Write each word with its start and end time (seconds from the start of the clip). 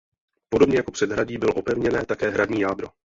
Podobně 0.49 0.77
jako 0.77 0.91
předhradí 0.91 1.37
bylo 1.37 1.53
opevněné 1.53 2.05
také 2.05 2.29
hradní 2.29 2.61
jádro. 2.61 2.87